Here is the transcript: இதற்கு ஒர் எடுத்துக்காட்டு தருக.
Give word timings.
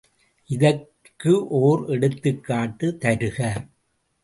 இதற்கு 0.49 1.33
ஒர் 1.59 1.83
எடுத்துக்காட்டு 1.87 2.89
தருக. 3.01 3.39